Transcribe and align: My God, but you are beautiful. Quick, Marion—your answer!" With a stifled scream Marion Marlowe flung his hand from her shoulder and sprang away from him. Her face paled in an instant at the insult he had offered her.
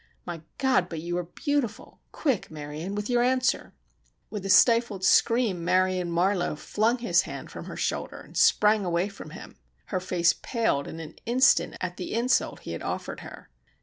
My 0.25 0.41
God, 0.57 0.89
but 0.89 0.99
you 1.01 1.15
are 1.19 1.25
beautiful. 1.25 1.99
Quick, 2.11 2.49
Marion—your 2.49 3.21
answer!" 3.21 3.71
With 4.31 4.43
a 4.43 4.49
stifled 4.49 5.03
scream 5.05 5.63
Marion 5.63 6.09
Marlowe 6.09 6.55
flung 6.55 6.97
his 6.97 7.21
hand 7.21 7.51
from 7.51 7.65
her 7.65 7.77
shoulder 7.77 8.19
and 8.21 8.35
sprang 8.35 8.83
away 8.83 9.09
from 9.09 9.29
him. 9.29 9.57
Her 9.93 9.99
face 9.99 10.33
paled 10.33 10.87
in 10.87 10.99
an 10.99 11.17
instant 11.27 11.77
at 11.79 11.97
the 11.97 12.15
insult 12.15 12.61
he 12.61 12.71
had 12.71 12.81
offered 12.81 13.19
her. 13.19 13.49